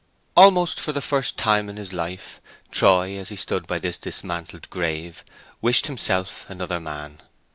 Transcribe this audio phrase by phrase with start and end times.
[0.35, 4.67] Almost for the first time in his life, Troy, as he stood by this dismantled
[4.71, 5.23] grave,
[5.61, 7.19] wished himself another man.